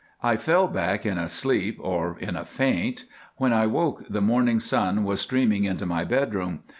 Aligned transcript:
I 0.23 0.35
fell 0.35 0.67
back 0.67 1.05
in 1.05 1.19
a 1.19 1.29
sleep 1.29 1.77
or 1.79 2.17
in 2.19 2.35
a 2.35 2.43
faint. 2.43 3.05
When 3.37 3.53
I 3.53 3.67
woke 3.67 4.07
the 4.09 4.19
morning 4.19 4.59
sun 4.59 5.03
was 5.03 5.21
streaming 5.21 5.65
into 5.65 5.85
my 5.85 6.05
bedroom. 6.05 6.61